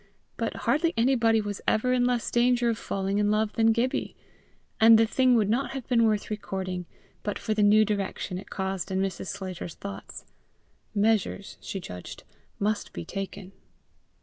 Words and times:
But 0.35 0.55
hardly 0.65 0.95
anybody 0.97 1.41
was 1.41 1.61
ever 1.67 1.93
in 1.93 2.05
less 2.05 2.31
danger 2.31 2.69
of 2.69 2.79
falling 2.79 3.19
in 3.19 3.29
love 3.29 3.53
than 3.53 3.71
Gibbie; 3.71 4.15
and 4.79 4.97
the 4.97 5.05
thing 5.05 5.35
would 5.35 5.47
not 5.47 5.73
have 5.73 5.87
been 5.87 6.05
worth 6.05 6.31
recording, 6.31 6.87
but 7.21 7.37
for 7.37 7.53
the 7.53 7.61
new 7.61 7.85
direction 7.85 8.39
it 8.39 8.49
caused 8.49 8.89
in 8.89 8.99
Mrs. 8.99 9.27
Sclater's 9.27 9.75
thoughts: 9.75 10.25
measures, 10.95 11.59
she 11.61 11.79
judged, 11.79 12.23
must 12.59 12.93
be 12.93 13.05
taken. 13.05 13.51